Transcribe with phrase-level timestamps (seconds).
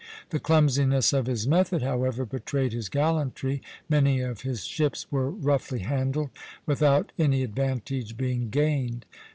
[0.31, 5.81] The clumsiness of his method, however, betrayed his gallantry; many of his ships were roughly
[5.81, 6.31] handled,
[6.65, 9.05] without any advantage being gained.